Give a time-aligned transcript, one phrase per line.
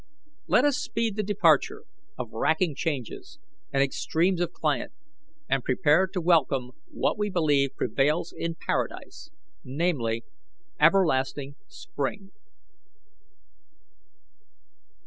[0.47, 1.83] Let us speed the departure
[2.17, 3.37] of racking changes
[3.71, 4.91] and extremes of climate,
[5.47, 9.29] and prepare to welcome what we believe prevails in paradise
[9.63, 10.23] namely,
[10.79, 12.31] everlasting spring."